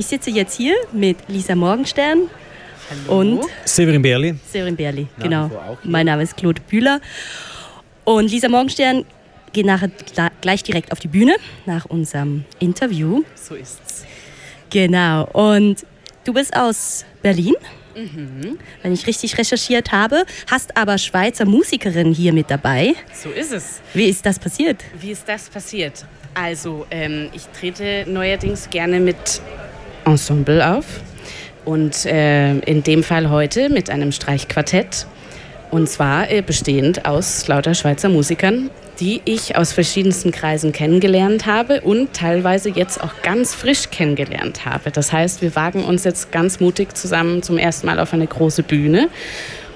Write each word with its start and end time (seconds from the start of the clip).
ich 0.00 0.06
sitze 0.06 0.30
jetzt 0.30 0.56
hier 0.56 0.74
mit 0.92 1.18
Lisa 1.28 1.54
Morgenstern 1.54 2.30
Hallo. 3.06 3.20
und 3.20 3.44
Severin 3.66 4.00
Berli. 4.00 4.34
Severin 4.50 4.74
Berli, 4.74 5.06
genau. 5.18 5.50
Mein 5.84 6.06
Name 6.06 6.22
ist 6.22 6.38
Claude 6.38 6.62
Bühler. 6.62 7.02
Und 8.04 8.30
Lisa 8.30 8.48
Morgenstern 8.48 9.04
geht 9.52 9.66
nachher 9.66 9.90
gleich 10.40 10.62
direkt 10.62 10.90
auf 10.90 11.00
die 11.00 11.08
Bühne 11.08 11.36
nach 11.66 11.84
unserem 11.84 12.46
Interview. 12.60 13.24
So 13.34 13.54
ist's. 13.54 14.06
Genau. 14.70 15.26
Und 15.34 15.84
du 16.24 16.32
bist 16.32 16.56
aus 16.56 17.04
Berlin? 17.20 17.54
Mhm. 17.94 18.58
Wenn 18.82 18.94
ich 18.94 19.06
richtig 19.06 19.36
recherchiert 19.36 19.92
habe, 19.92 20.24
hast 20.50 20.78
aber 20.78 20.96
Schweizer 20.96 21.44
Musikerin 21.44 22.14
hier 22.14 22.32
mit 22.32 22.50
dabei. 22.50 22.94
So 23.12 23.28
ist 23.28 23.52
es. 23.52 23.82
Wie 23.92 24.08
ist 24.08 24.24
das 24.24 24.38
passiert? 24.38 24.82
Wie 24.98 25.10
ist 25.10 25.28
das 25.28 25.50
passiert? 25.50 26.06
Also, 26.32 26.86
ähm, 26.90 27.28
ich 27.34 27.42
trete 27.48 28.04
neuerdings 28.08 28.70
gerne 28.70 29.00
mit 29.00 29.42
Ensemble 30.04 30.76
auf. 30.76 30.84
Und 31.64 32.06
äh, 32.06 32.58
in 32.60 32.82
dem 32.82 33.02
Fall 33.02 33.30
heute 33.30 33.68
mit 33.68 33.90
einem 33.90 34.12
Streichquartett. 34.12 35.06
Und 35.70 35.88
zwar 35.88 36.30
äh, 36.30 36.42
bestehend 36.42 37.06
aus 37.06 37.46
lauter 37.46 37.74
Schweizer 37.74 38.08
Musikern 38.08 38.70
die 39.00 39.22
ich 39.24 39.56
aus 39.56 39.72
verschiedensten 39.72 40.30
Kreisen 40.30 40.72
kennengelernt 40.72 41.46
habe 41.46 41.80
und 41.80 42.12
teilweise 42.12 42.68
jetzt 42.68 43.02
auch 43.02 43.22
ganz 43.22 43.54
frisch 43.54 43.90
kennengelernt 43.90 44.66
habe. 44.66 44.90
Das 44.90 45.10
heißt, 45.12 45.40
wir 45.40 45.56
wagen 45.56 45.84
uns 45.84 46.04
jetzt 46.04 46.30
ganz 46.30 46.60
mutig 46.60 46.94
zusammen 46.96 47.42
zum 47.42 47.56
ersten 47.56 47.86
Mal 47.86 47.98
auf 47.98 48.12
eine 48.12 48.26
große 48.26 48.62
Bühne 48.62 49.08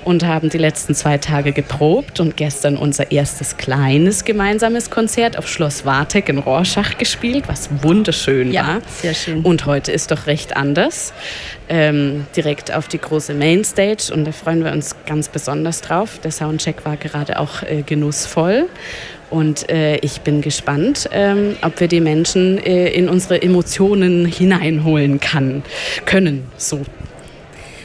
und 0.04 0.24
haben 0.24 0.50
die 0.50 0.58
letzten 0.58 0.94
zwei 0.94 1.18
Tage 1.18 1.52
geprobt 1.52 2.20
und 2.20 2.36
gestern 2.36 2.76
unser 2.76 3.10
erstes 3.10 3.56
kleines 3.56 4.24
gemeinsames 4.24 4.90
Konzert 4.90 5.38
auf 5.38 5.48
Schloss 5.48 5.84
Wartek 5.84 6.28
in 6.28 6.38
Rorschach 6.38 6.98
gespielt, 6.98 7.44
was 7.46 7.68
wunderschön 7.82 8.52
ja, 8.52 8.66
war. 8.66 8.78
Sehr 8.86 9.14
schön. 9.14 9.42
Und 9.42 9.66
heute 9.66 9.92
ist 9.92 10.10
doch 10.10 10.26
recht 10.26 10.56
anders. 10.56 11.12
Ähm, 11.68 12.26
direkt 12.36 12.74
auf 12.74 12.88
die 12.88 12.98
große 12.98 13.32
Mainstage 13.34 14.12
und 14.12 14.26
da 14.26 14.32
freuen 14.32 14.62
wir 14.64 14.72
uns 14.72 14.94
ganz 15.06 15.28
besonders 15.28 15.80
drauf. 15.80 16.18
Der 16.22 16.30
Soundcheck 16.30 16.84
war 16.84 16.96
gerade 16.96 17.38
auch 17.38 17.62
äh, 17.62 17.82
genussvoll. 17.82 18.68
Und 19.30 19.68
äh, 19.68 19.96
ich 19.96 20.20
bin 20.20 20.42
gespannt, 20.42 21.08
ähm, 21.10 21.56
ob 21.62 21.80
wir 21.80 21.88
die 21.88 22.00
Menschen 22.00 22.58
äh, 22.58 22.88
in 22.90 23.08
unsere 23.08 23.42
Emotionen 23.42 24.26
hineinholen 24.26 25.18
kann, 25.18 25.62
können. 26.04 26.46
So. 26.56 26.82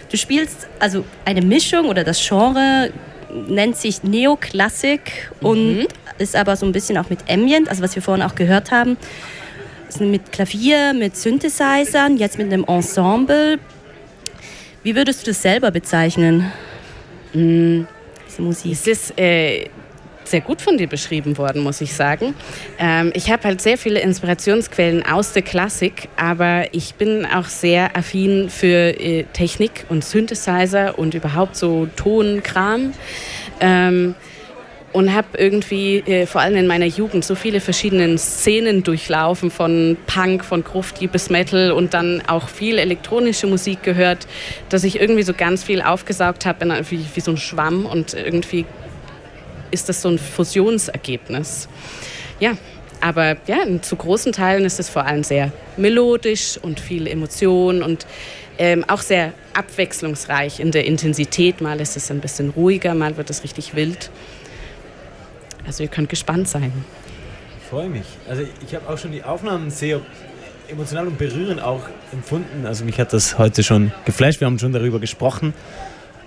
Du 0.10 0.18
spielst 0.18 0.68
also 0.80 1.06
eine 1.26 1.42
Mischung 1.42 1.86
oder 1.86 2.04
das 2.04 2.26
Genre 2.28 2.92
nennt 3.48 3.78
sich 3.78 4.04
Neoklassik 4.04 5.32
mhm. 5.42 5.48
und 5.48 5.88
ist 6.18 6.36
aber 6.36 6.56
so 6.56 6.66
ein 6.66 6.72
bisschen 6.72 6.98
auch 6.98 7.10
mit 7.10 7.20
Ambient, 7.30 7.70
also 7.70 7.84
was 7.84 7.96
wir 7.96 8.02
vorhin 8.02 8.24
auch 8.24 8.36
gehört 8.36 8.72
haben. 8.72 8.98
Also 9.86 10.04
mit 10.04 10.32
Klavier, 10.32 10.94
mit 10.94 11.16
Synthesizern, 11.16 12.18
jetzt 12.18 12.38
mit 12.38 12.52
einem 12.52 12.64
Ensemble. 12.66 13.60
Wie 14.84 14.96
würdest 14.96 15.22
du 15.22 15.32
das 15.32 15.42
selber 15.42 15.72
bezeichnen? 15.72 16.52
Mhm. 17.34 17.88
Diese 18.28 18.42
Musik. 18.42 18.74
Es 18.74 18.88
ist 18.88 19.20
äh, 19.20 19.70
sehr 20.30 20.42
gut 20.42 20.62
von 20.62 20.78
dir 20.78 20.88
beschrieben 20.88 21.38
worden, 21.38 21.62
muss 21.62 21.82
ich 21.82 21.94
sagen. 21.94 22.34
Ähm, 22.78 23.12
ich 23.14 23.32
habe 23.32 23.44
halt 23.44 23.62
sehr 23.62 23.78
viele 23.78 24.00
Inspirationsquellen 24.00 25.06
aus 25.06 25.34
der 25.34 25.42
Klassik, 25.42 26.10
aber 26.16 26.74
ich 26.74 26.96
bin 26.96 27.26
auch 27.26 27.46
sehr 27.46 27.96
affin 27.96 28.50
für 28.50 29.00
äh, 29.00 29.24
Technik 29.34 29.86
und 29.90 30.04
Synthesizer 30.04 30.98
und 30.98 31.14
überhaupt 31.14 31.56
so 31.56 31.88
Tonkram. 31.96 32.94
Ähm, 33.60 34.16
und 34.92 35.14
habe 35.14 35.28
irgendwie 35.38 35.98
äh, 36.00 36.26
vor 36.26 36.42
allem 36.42 36.56
in 36.56 36.68
meiner 36.68 36.86
Jugend 36.86 37.24
so 37.24 37.36
viele 37.36 37.62
verschiedene 37.62 38.18
Szenen 38.18 38.84
durchlaufen, 38.84 39.52
von 39.52 39.98
Punk, 40.08 40.44
von 40.44 40.64
Grufti 40.64 41.08
bis 41.08 41.30
Metal 41.30 41.72
und 41.72 41.94
dann 41.94 42.24
auch 42.28 42.50
viel 42.50 42.80
elektronische 42.80 43.48
Musik 43.48 43.84
gehört, 43.84 44.28
dass 44.70 44.84
ich 44.84 45.00
irgendwie 45.00 45.24
so 45.24 45.34
ganz 45.34 45.64
viel 45.64 45.82
aufgesaugt 45.82 46.46
habe, 46.46 46.66
wie, 46.90 47.06
wie 47.14 47.20
so 47.20 47.32
ein 47.32 47.38
Schwamm 47.38 47.86
und 47.86 48.14
irgendwie 48.14 48.66
ist 49.72 49.90
das 49.90 50.02
so 50.02 50.10
ein 50.10 50.18
Fusionsergebnis. 50.18 51.68
Ja, 52.40 52.58
aber 53.02 53.38
ja, 53.48 53.58
zu 53.82 53.96
großen 53.96 54.32
Teilen 54.32 54.66
ist 54.66 54.80
es 54.80 54.90
vor 54.90 55.06
allem 55.06 55.24
sehr 55.24 55.52
melodisch 55.78 56.58
und 56.62 56.80
viel 56.80 57.08
Emotion 57.08 57.82
und 57.82 58.06
ähm, 58.58 58.84
auch 58.88 59.02
sehr 59.02 59.34
abwechslungsreich 59.54 60.60
in 60.60 60.72
der 60.72 60.86
Intensität. 60.86 61.62
Mal 61.62 61.80
ist 61.80 61.96
es 61.96 62.12
ein 62.12 62.20
bisschen 62.20 62.50
ruhiger, 62.50 62.94
mal 62.94 63.16
wird 63.16 63.30
es 63.30 63.44
richtig 63.44 63.74
wild. 63.76 64.12
Also 65.66 65.84
ihr 65.84 65.90
könnt 65.90 66.10
gespannt 66.10 66.50
sein. 66.50 66.74
Ich 67.62 67.70
freue 67.70 67.90
mich. 67.90 68.06
Also 68.28 68.44
ich 68.66 68.76
habe 68.76 68.90
auch 68.90 68.98
schon 68.98 69.12
die 69.12 69.24
Aufnahmen 69.24 69.70
sehr 69.72 70.02
emotional 70.68 71.08
und 71.08 71.18
berührend 71.18 71.62
auch 71.62 71.84
empfunden. 72.12 72.66
Also 72.66 72.84
mich 72.84 73.00
hat 73.00 73.14
das 73.14 73.38
heute 73.38 73.64
schon 73.64 73.92
geflasht. 74.06 74.40
Wir 74.42 74.48
haben 74.48 74.60
schon 74.60 74.74
darüber 74.74 75.00
gesprochen. 75.00 75.54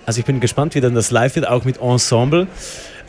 Also 0.05 0.19
ich 0.19 0.25
bin 0.25 0.39
gespannt, 0.39 0.75
wie 0.75 0.81
dann 0.81 0.95
das 0.95 1.11
live 1.11 1.35
wird, 1.35 1.47
auch 1.47 1.65
mit 1.65 1.79
Ensemble. 1.79 2.47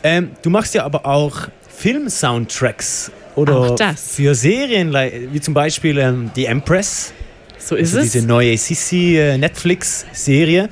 Ähm, 0.05 0.33
du 0.43 0.51
machst 0.51 0.75
ja 0.75 0.85
aber 0.85 1.03
auch 1.07 1.47
Film-Soundtracks 1.67 3.11
oder 3.35 3.75
für 3.95 4.35
Serien, 4.35 4.93
wie 4.93 5.41
zum 5.41 5.55
Beispiel 5.55 5.97
ähm, 5.97 6.29
The 6.35 6.45
Empress. 6.45 7.11
So 7.57 7.75
ist 7.75 7.95
also 7.95 8.05
es. 8.05 8.11
Diese 8.11 8.27
neue 8.27 8.55
Sissy 8.55 9.17
äh. 9.17 10.67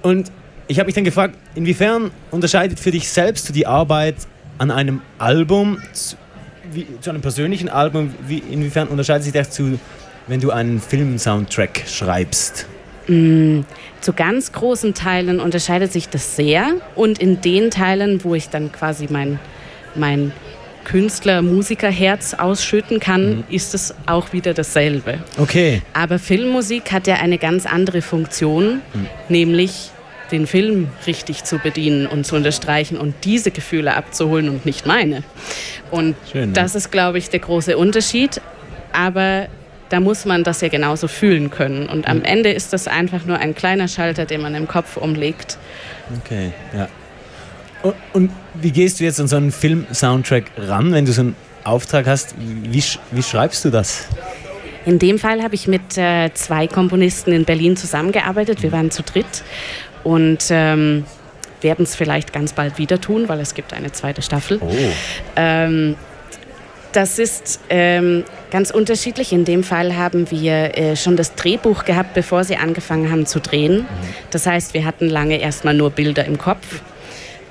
Und 0.00 0.32
ich 0.68 0.78
habe 0.78 0.86
mich 0.86 0.94
dann 0.94 1.04
gefragt, 1.04 1.36
inwiefern 1.54 2.10
unterscheidet 2.30 2.80
für 2.80 2.90
dich 2.90 3.10
selbst 3.10 3.54
die 3.54 3.66
Arbeit 3.66 4.16
an 4.56 4.70
einem 4.70 5.02
Album 5.18 5.78
zu, 5.92 6.16
wie, 6.72 6.86
zu 7.02 7.10
einem 7.10 7.20
persönlichen 7.20 7.68
Album, 7.68 8.14
wie, 8.26 8.38
inwiefern 8.38 8.88
unterscheidet 8.88 9.24
sich 9.24 9.34
das 9.34 9.50
zu, 9.50 9.78
wenn 10.28 10.40
du 10.40 10.50
einen 10.50 10.80
Film-Soundtrack 10.80 11.82
schreibst? 11.86 12.66
Mm, 13.08 13.60
zu 14.00 14.12
ganz 14.12 14.52
großen 14.52 14.94
Teilen 14.94 15.40
unterscheidet 15.40 15.92
sich 15.92 16.08
das 16.08 16.36
sehr 16.36 16.74
und 16.94 17.18
in 17.18 17.40
den 17.40 17.70
Teilen, 17.70 18.24
wo 18.24 18.34
ich 18.34 18.48
dann 18.48 18.72
quasi 18.72 19.06
mein, 19.10 19.38
mein 19.94 20.32
Künstler, 20.84 21.42
Musikerherz 21.42 22.34
ausschütten 22.34 23.00
kann, 23.00 23.38
mhm. 23.38 23.44
ist 23.48 23.74
es 23.74 23.94
auch 24.06 24.32
wieder 24.32 24.54
dasselbe. 24.54 25.18
Okay. 25.36 25.82
Aber 25.92 26.20
Filmmusik 26.20 26.92
hat 26.92 27.08
ja 27.08 27.16
eine 27.16 27.38
ganz 27.38 27.66
andere 27.66 28.02
Funktion, 28.02 28.82
mhm. 28.94 29.06
nämlich 29.28 29.90
den 30.30 30.46
Film 30.46 30.88
richtig 31.06 31.44
zu 31.44 31.58
bedienen 31.58 32.06
und 32.06 32.24
zu 32.24 32.36
unterstreichen 32.36 32.96
und 32.98 33.14
diese 33.24 33.50
Gefühle 33.50 33.94
abzuholen 33.94 34.48
und 34.48 34.64
nicht 34.64 34.86
meine. 34.86 35.22
Und 35.90 36.14
Schön, 36.30 36.48
ne? 36.48 36.52
das 36.52 36.74
ist, 36.74 36.90
glaube 36.90 37.18
ich, 37.18 37.30
der 37.30 37.40
große 37.40 37.76
Unterschied. 37.76 38.40
Aber 38.92 39.48
da 39.88 40.00
muss 40.00 40.24
man 40.24 40.44
das 40.44 40.60
ja 40.60 40.68
genauso 40.68 41.08
fühlen 41.08 41.50
können. 41.50 41.88
Und 41.88 42.08
am 42.08 42.22
Ende 42.22 42.50
ist 42.50 42.72
das 42.72 42.88
einfach 42.88 43.24
nur 43.24 43.38
ein 43.38 43.54
kleiner 43.54 43.88
Schalter, 43.88 44.24
den 44.24 44.42
man 44.42 44.54
im 44.54 44.66
Kopf 44.66 44.96
umlegt. 44.96 45.58
Okay, 46.22 46.52
ja. 46.74 46.88
Und, 47.82 47.94
und 48.12 48.30
wie 48.54 48.72
gehst 48.72 49.00
du 49.00 49.04
jetzt 49.04 49.20
an 49.20 49.28
so 49.28 49.36
einen 49.36 49.52
Film-Soundtrack 49.52 50.44
ran, 50.56 50.92
wenn 50.92 51.04
du 51.04 51.12
so 51.12 51.22
einen 51.22 51.36
Auftrag 51.64 52.06
hast? 52.06 52.34
Wie, 52.38 52.82
wie 53.10 53.22
schreibst 53.22 53.64
du 53.64 53.70
das? 53.70 54.06
In 54.86 54.98
dem 54.98 55.18
Fall 55.18 55.42
habe 55.42 55.54
ich 55.54 55.66
mit 55.66 55.98
äh, 55.98 56.32
zwei 56.34 56.68
Komponisten 56.68 57.32
in 57.32 57.44
Berlin 57.44 57.76
zusammengearbeitet. 57.76 58.62
Wir 58.62 58.72
waren 58.72 58.90
zu 58.90 59.02
dritt 59.02 59.42
und 60.04 60.44
ähm, 60.50 61.04
werden 61.60 61.82
es 61.82 61.96
vielleicht 61.96 62.32
ganz 62.32 62.52
bald 62.52 62.78
wieder 62.78 63.00
tun, 63.00 63.28
weil 63.28 63.40
es 63.40 63.54
gibt 63.54 63.72
eine 63.72 63.90
zweite 63.92 64.22
Staffel. 64.22 64.60
Oh. 64.60 64.72
Ähm, 65.34 65.96
das 66.96 67.18
ist 67.18 67.60
ähm, 67.68 68.24
ganz 68.50 68.70
unterschiedlich. 68.70 69.32
In 69.32 69.44
dem 69.44 69.62
Fall 69.62 69.96
haben 69.96 70.30
wir 70.30 70.78
äh, 70.78 70.96
schon 70.96 71.16
das 71.16 71.34
Drehbuch 71.34 71.84
gehabt, 71.84 72.14
bevor 72.14 72.42
sie 72.42 72.56
angefangen 72.56 73.10
haben 73.10 73.26
zu 73.26 73.38
drehen. 73.38 73.80
Mhm. 73.80 73.86
Das 74.30 74.46
heißt, 74.46 74.72
wir 74.72 74.86
hatten 74.86 75.10
lange 75.10 75.38
erstmal 75.38 75.74
nur 75.74 75.90
Bilder 75.90 76.24
im 76.24 76.38
Kopf. 76.38 76.80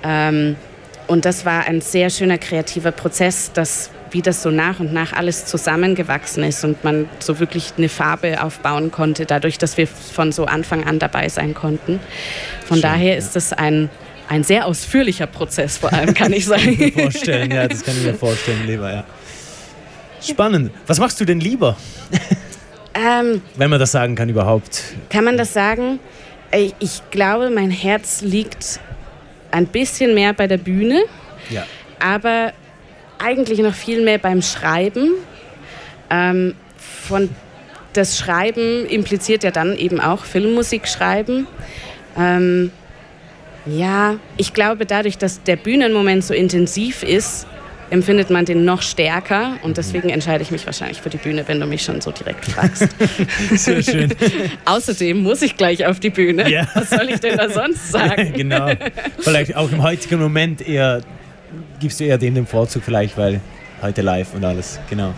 Ähm, 0.03 0.55
und 1.05 1.25
das 1.25 1.45
war 1.45 1.67
ein 1.67 1.81
sehr 1.81 2.09
schöner 2.09 2.39
kreativer 2.39 2.91
Prozess, 2.91 3.51
dass, 3.53 3.91
wie 4.09 4.23
das 4.23 4.41
so 4.41 4.49
nach 4.49 4.79
und 4.79 4.93
nach 4.93 5.13
alles 5.13 5.45
zusammengewachsen 5.45 6.43
ist 6.43 6.63
und 6.63 6.83
man 6.83 7.07
so 7.19 7.39
wirklich 7.39 7.73
eine 7.77 7.87
Farbe 7.87 8.41
aufbauen 8.41 8.89
konnte, 8.89 9.27
dadurch, 9.27 9.59
dass 9.59 9.77
wir 9.77 9.85
von 9.85 10.31
so 10.31 10.45
Anfang 10.45 10.85
an 10.85 10.97
dabei 10.97 11.29
sein 11.29 11.53
konnten. 11.53 11.99
Von 12.65 12.77
Schön, 12.77 12.81
daher 12.81 13.11
ja. 13.11 13.19
ist 13.19 13.35
das 13.35 13.53
ein, 13.53 13.91
ein 14.27 14.43
sehr 14.43 14.65
ausführlicher 14.65 15.27
Prozess, 15.27 15.77
vor 15.77 15.93
allem, 15.93 16.15
kann 16.15 16.33
ich 16.33 16.45
sagen. 16.47 16.63
kann 16.63 16.73
ich 16.73 16.95
mir 16.95 17.03
vorstellen, 17.03 17.51
ja, 17.51 17.67
das 17.67 17.83
kann 17.83 17.95
ich 17.95 18.05
mir 18.05 18.15
vorstellen, 18.15 18.65
lieber, 18.65 18.91
ja. 18.91 19.03
Spannend. 20.25 20.71
Was 20.87 20.99
machst 20.99 21.19
du 21.19 21.25
denn 21.25 21.39
lieber? 21.39 21.77
Ähm, 22.95 23.41
Wenn 23.57 23.69
man 23.69 23.79
das 23.79 23.91
sagen 23.91 24.15
kann 24.15 24.29
überhaupt. 24.29 24.81
Kann 25.09 25.25
man 25.25 25.37
das 25.37 25.51
sagen? 25.51 25.99
Ich 26.79 27.01
glaube, 27.11 27.49
mein 27.49 27.69
Herz 27.69 28.21
liegt 28.21 28.79
ein 29.51 29.67
bisschen 29.67 30.15
mehr 30.15 30.31
bei 30.31 30.47
der 30.47 30.57
Bühne, 30.57 31.03
ja. 31.49 31.65
aber 31.99 32.53
eigentlich 33.19 33.59
noch 33.59 33.73
viel 33.73 34.01
mehr 34.01 34.17
beim 34.17 34.41
Schreiben. 34.41 35.11
Ähm, 36.09 36.55
von 36.77 37.29
das 37.91 38.17
Schreiben 38.17 38.85
impliziert 38.85 39.43
ja 39.43 39.51
dann 39.51 39.75
eben 39.77 39.99
auch 39.99 40.23
Filmmusik 40.23 40.87
schreiben. 40.87 41.47
Ähm, 42.17 42.71
ja, 43.65 44.17
ich 44.37 44.53
glaube, 44.53 44.85
dadurch, 44.85 45.17
dass 45.17 45.43
der 45.43 45.55
Bühnenmoment 45.55 46.23
so 46.23 46.33
intensiv 46.33 47.03
ist, 47.03 47.47
empfindet 47.89 48.29
man 48.29 48.45
den 48.45 48.65
noch 48.65 48.81
stärker 48.81 49.57
und 49.63 49.77
deswegen 49.77 50.09
entscheide 50.09 50.43
ich 50.43 50.51
mich 50.51 50.65
wahrscheinlich 50.65 51.01
für 51.01 51.09
die 51.09 51.17
Bühne, 51.17 51.43
wenn 51.47 51.59
du 51.59 51.65
mich 51.65 51.83
schon 51.83 52.01
so 52.01 52.11
direkt 52.11 52.45
fragst. 52.45 52.87
Sehr 53.55 53.83
schön. 53.83 54.13
Außerdem 54.65 55.21
muss 55.21 55.41
ich 55.41 55.57
gleich 55.57 55.85
auf 55.85 55.99
die 55.99 56.09
Bühne. 56.09 56.49
Ja. 56.49 56.67
Was 56.73 56.89
soll 56.89 57.09
ich 57.09 57.19
denn 57.19 57.37
da 57.37 57.49
sonst 57.49 57.91
sagen? 57.91 58.33
genau. 58.33 58.71
Vielleicht 59.19 59.55
auch 59.55 59.71
im 59.71 59.81
heutigen 59.81 60.19
Moment 60.19 60.67
eher 60.67 61.01
gibst 61.79 61.99
du 61.99 62.05
eher 62.05 62.17
dem 62.17 62.35
den 62.35 62.47
Vorzug 62.47 62.83
vielleicht, 62.83 63.17
weil 63.17 63.41
heute 63.81 64.01
live 64.01 64.33
und 64.33 64.43
alles. 64.43 64.79
Genau. 64.89 65.13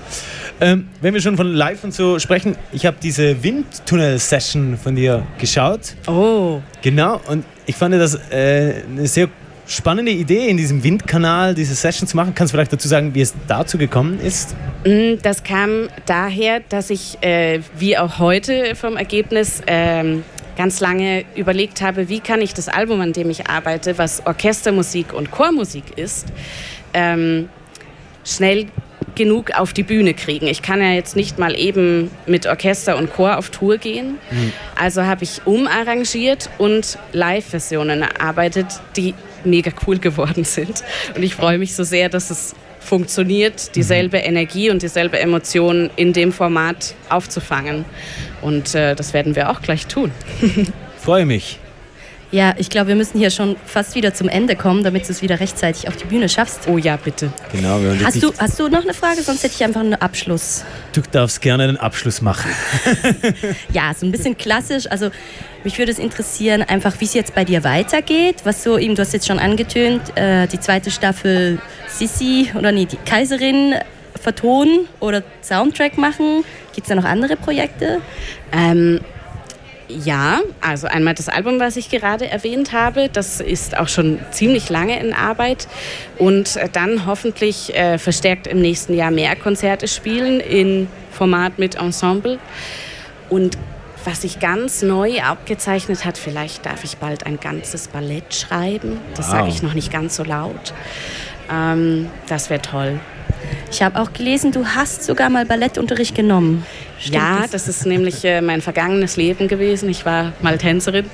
Ähm, 0.60 0.90
wenn 1.02 1.14
wir 1.14 1.22
schon 1.22 1.38
von 1.38 1.54
live 1.54 1.84
und 1.84 1.94
so 1.94 2.19
sprechen, 2.19 2.56
ich 2.72 2.86
habe 2.86 2.98
diese 3.02 3.44
Windtunnel-Session 3.44 4.78
von 4.78 4.96
dir 4.96 5.25
geschaut. 5.40 5.96
Oh. 6.08 6.62
Genau, 6.81 7.22
und 7.28 7.46
ich 7.66 7.75
fand 7.75 7.94
das 7.94 8.16
äh, 8.31 8.81
eine 8.90 9.08
sehr 9.08 9.30
spannende 9.68 10.12
Idee, 10.12 10.48
in 10.48 10.58
diesem 10.58 10.84
Windkanal 10.84 11.54
diese 11.54 11.75
Session 11.75 12.08
zu 12.08 12.16
machen. 12.16 12.34
Kannst 12.34 12.54
du 12.54 12.58
vielleicht 12.58 12.74
dazu 12.74 12.88
sagen, 12.88 13.14
wie 13.14 13.22
es 13.22 13.34
dazu 13.48 13.78
gekommen 13.78 14.19
ist? 14.19 14.56
Mm, 14.86 15.16
das 15.22 15.44
kam 15.44 15.90
daher, 16.06 16.62
dass 16.62 16.90
ich, 16.90 17.18
äh, 17.22 17.60
wie 17.78 17.98
auch 17.98 18.19
heute 18.19 18.75
vom 18.75 18.98
Ergebnis, 18.98 19.62
ähm, 19.68 20.24
ganz 20.58 20.80
lange 20.80 21.24
überlegt 21.36 21.81
habe, 21.81 22.10
wie 22.10 22.19
kann 22.19 22.42
ich 22.42 22.54
das 22.54 22.68
Album, 22.68 23.00
an 23.02 23.14
dem 23.14 23.30
ich 23.30 23.48
arbeite, 23.48 23.98
was 23.98 24.25
Orchestermusik 24.25 25.14
und 25.14 25.30
Chormusik 25.30 25.98
ist, 25.98 26.28
ähm, 26.94 27.50
schnell 28.25 28.68
genug 29.16 29.52
auf 29.52 29.74
die 29.74 29.84
Bühne 29.84 30.14
kriegen. 30.14 30.48
Ich 30.48 30.62
kann 30.62 30.81
ja 30.81 30.92
jetzt 30.92 31.16
nicht 31.16 31.40
mal 31.40 31.58
eben 31.58 32.12
mit 32.25 32.46
Orchester 32.46 32.98
und 32.98 33.12
Chor 33.12 33.38
auf 33.38 33.50
Tour 33.50 33.78
gehen. 33.78 34.18
Mhm. 34.31 34.54
Also 34.75 35.06
habe 35.06 35.24
ich 35.24 35.42
umarrangiert 35.46 36.50
und 36.58 36.98
Live-Versionen 37.14 38.04
erarbeitet, 38.04 38.68
die 38.96 39.14
mega 39.49 39.71
cool 39.85 39.99
geworden 39.99 40.44
sind. 40.44 40.83
Und 41.15 41.23
ich 41.23 41.35
freue 41.35 41.57
mich 41.57 41.75
so 41.75 41.83
sehr, 41.83 42.09
dass 42.09 42.29
es 42.29 42.55
funktioniert, 42.79 43.75
dieselbe 43.75 44.17
Energie 44.17 44.69
und 44.69 44.81
dieselbe 44.81 45.19
Emotion 45.19 45.89
in 45.97 46.13
dem 46.13 46.31
Format 46.31 46.95
aufzufangen. 47.09 47.85
Und 48.41 48.75
äh, 48.75 48.95
das 48.95 49.13
werden 49.13 49.35
wir 49.35 49.49
auch 49.49 49.61
gleich 49.61 49.88
tun. 49.88 50.11
freue 50.97 51.25
mich. 51.25 51.59
Ja, 52.29 52.53
ich 52.57 52.69
glaube, 52.69 52.89
wir 52.89 52.95
müssen 52.95 53.17
hier 53.17 53.31
schon 53.31 53.55
fast 53.65 53.95
wieder 53.95 54.13
zum 54.13 54.27
Ende 54.27 54.57
kommen, 54.57 54.83
damit 54.83 55.07
du 55.07 55.13
es 55.13 55.21
wieder 55.21 55.39
rechtzeitig 55.39 55.88
auf 55.88 55.95
die 55.95 56.05
Bühne 56.05 56.27
schaffst. 56.27 56.67
Oh 56.67 56.77
ja, 56.77 56.97
bitte. 56.97 57.31
Genau. 57.53 57.81
Wir 57.81 57.97
hast, 58.03 58.21
du, 58.21 58.33
hast 58.38 58.59
du 58.59 58.67
noch 58.67 58.83
eine 58.83 58.94
Frage? 58.94 59.21
Sonst 59.21 59.44
hätte 59.44 59.55
ich 59.55 59.63
einfach 59.63 59.79
einen 59.79 59.94
Abschluss. 59.94 60.65
Du 60.91 61.01
darfst 61.09 61.39
gerne 61.39 61.63
einen 61.63 61.77
Abschluss 61.77 62.21
machen. 62.21 62.51
ja, 63.71 63.94
so 63.97 64.05
ein 64.05 64.11
bisschen 64.11 64.38
klassisch. 64.38 64.91
Also 64.91 65.09
mich 65.68 65.78
würde 65.78 65.92
es 65.92 66.00
interessieren, 66.00 66.62
einfach 66.62 66.98
wie 67.02 67.04
es 67.04 67.14
jetzt 67.14 67.36
bei 67.36 67.44
dir 67.44 67.66
weitergeht. 67.66 68.38
Was 68.46 68.64
so 68.64 68.78
eben, 68.78 68.96
du 68.96 69.02
hast 69.02 69.12
jetzt 69.12 69.28
schon 69.28 69.38
angetönt, 69.38 70.02
äh, 70.16 70.48
die 70.48 70.62
zweite 70.62 70.92
Staffel 70.92 71.60
Sissi 71.90 72.50
oder 72.58 72.72
nee, 72.72 72.86
die 72.86 72.96
Kaiserin 72.96 73.75
vertonen 74.18 74.88
oder 75.02 75.24
Soundtrack 75.44 75.98
machen. 75.98 76.46
Gibt 76.74 76.88
es 76.88 76.88
da 76.88 76.96
noch 76.96 77.04
andere 77.04 77.36
Projekte? 77.36 78.00
Ähm, 78.54 79.02
ja, 79.90 80.40
also 80.62 80.88
einmal 80.88 81.16
das 81.16 81.28
Album, 81.28 81.60
was 81.60 81.75
ich 81.75 81.90
gerade 81.90 82.30
erwähnt 82.30 82.72
habe, 82.72 83.10
das 83.12 83.42
ist 83.42 83.78
auch 83.78 83.90
schon 83.90 84.19
ziemlich 84.31 84.69
lange 84.69 84.98
in 84.98 85.14
Arbeit 85.14 85.68
und 86.18 86.56
äh, 86.56 86.69
dann 86.72 87.06
hoffentlich 87.06 87.75
äh, 87.75 87.98
verstärkt 87.98 88.48
im 88.48 88.62
nächsten 88.62 88.94
Jahr 88.94 89.12
mehr 89.12 89.36
Konzerte 89.36 89.90
spielen 89.90 90.40
in 90.40 90.88
Format 91.12 91.60
mit 91.60 91.75
Ensemble 91.75 92.40
und 93.30 93.58
was 94.07 94.21
sich 94.21 94.39
ganz 94.39 94.83
neu 94.83 95.21
abgezeichnet 95.21 96.06
hat, 96.06 96.18
vielleicht 96.18 96.65
darf 96.65 96.86
ich 96.86 96.95
bald 96.95 97.25
ein 97.25 97.42
ganzes 97.42 97.89
Ballett 97.89 98.33
schreiben. 98.33 99.00
Das 99.15 99.27
wow. 99.27 99.33
sage 99.33 99.50
ich 99.50 99.62
noch 99.62 99.74
nicht 99.74 99.92
ganz 99.92 100.15
so 100.15 100.24
laut. 100.24 100.74
Ähm, 101.51 102.09
das 102.30 102.50
wäre 102.50 102.62
toll. 102.62 103.01
Ich 103.69 103.83
habe 103.83 104.00
auch 104.00 104.13
gelesen, 104.13 104.54
du 104.54 104.65
hast 104.65 105.04
sogar 105.04 105.30
mal 105.30 105.45
Ballettunterricht 105.45 106.15
genommen. 106.15 106.65
Stimmt 107.00 107.15
ja, 107.15 107.39
das? 107.42 107.51
das 107.51 107.68
ist 107.68 107.86
nämlich 107.86 108.24
äh, 108.24 108.39
mein 108.39 108.62
vergangenes 108.62 109.18
Leben 109.18 109.50
gewesen. 109.50 109.89
Ich 109.89 110.06
war 110.06 110.31
mal 110.42 110.57
Tänzerin 110.57 111.09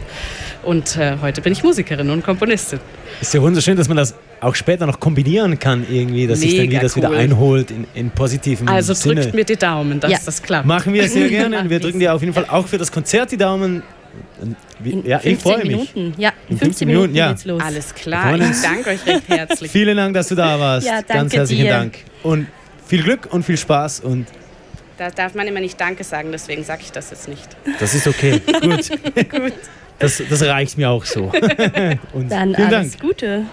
und 0.62 0.96
äh, 0.96 1.18
heute 1.20 1.42
bin 1.42 1.52
ich 1.52 1.64
Musikerin 1.64 2.12
und 2.12 2.24
Komponistin. 2.24 2.80
Ist 3.22 3.34
ja 3.34 3.42
wunderschön, 3.42 3.78
dass 3.78 3.88
man 3.88 3.98
das 3.98 4.16
auch 4.42 4.56
später 4.56 4.86
noch 4.86 5.00
kombinieren 5.00 5.58
kann, 5.58 5.86
irgendwie, 5.90 6.28
dass 6.28 6.40
Mega 6.40 6.52
sich 6.52 6.70
dann 6.70 6.82
das 6.82 6.96
cool. 6.96 7.04
wieder 7.04 7.12
einholt 7.12 7.72
in, 7.72 7.86
in 7.94 8.12
positiven 8.12 8.68
also 8.68 8.94
Sinne. 8.94 9.16
Also 9.16 9.22
drückt 9.24 9.36
mir 9.36 9.46
die 9.46 9.56
Daumen, 9.56 10.00
dass 10.00 10.12
ja. 10.12 10.20
das 10.24 10.42
klappt. 10.42 10.66
Machen 10.66 10.94
wir 10.94 11.08
sehr 11.08 11.30
gerne. 11.30 11.64
Wir 11.70 11.80
drücken 11.80 12.00
dir 12.00 12.14
auf 12.14 12.22
jeden 12.22 12.34
Fall 12.34 12.46
auch 12.50 12.68
für 12.68 12.78
das 12.78 12.92
Konzert 12.92 13.32
die 13.32 13.38
Daumen. 13.38 13.84
In 14.84 15.06
ja, 15.06 15.18
15 15.18 15.60
Minuten. 15.60 16.14
Ja, 16.18 16.34
in 16.48 16.58
15 16.58 16.88
Minuten, 16.88 17.16
ja. 17.16 17.30
geht's 17.30 17.46
los. 17.46 17.62
Alles 17.64 17.96
klar, 17.96 18.36
ich 18.36 18.62
danke 18.62 18.90
euch 18.92 19.06
recht 19.08 19.24
herzlich. 19.28 19.72
Vielen 19.72 19.98
Dank, 19.98 20.14
dass 20.14 20.28
du 20.28 20.36
da 20.36 20.60
warst. 20.60 20.86
Ja, 20.86 20.96
danke 20.96 21.14
Ganz 21.14 21.34
herzlichen 21.34 21.64
dir. 21.64 21.72
Dank. 21.72 21.98
Und 22.22 22.48
viel 22.86 23.02
Glück 23.02 23.28
und 23.32 23.44
viel 23.44 23.58
Spaß 23.58 24.02
und 24.02 24.28
da 24.98 25.10
darf 25.10 25.34
man 25.34 25.48
immer 25.48 25.60
nicht 25.60 25.82
Danke 25.82 26.04
sagen, 26.04 26.32
deswegen 26.32 26.64
sage 26.64 26.84
ich 26.84 26.92
das 26.92 27.10
jetzt 27.10 27.28
nicht. 27.28 27.48
Das 27.80 27.96
ist 27.96 28.08
okay. 28.08 28.40
Gut. 28.62 28.90
Gut. 29.30 29.54
Das, 30.00 30.22
das 30.30 30.42
reicht 30.44 30.78
mir 30.78 30.90
auch 30.90 31.06
so. 31.06 31.24
Und 32.14 32.32
Dann 32.32 32.56
alles 32.56 32.92
Dank. 32.92 33.02
Gute. 33.02 33.46